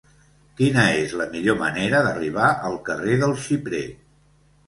Quina 0.59 0.83
és 1.01 1.11
la 1.19 1.25
millor 1.33 1.59
manera 1.59 2.01
d'arribar 2.07 2.47
al 2.69 2.79
carrer 2.89 3.17
del 3.25 3.35
Xiprer? 3.43 3.85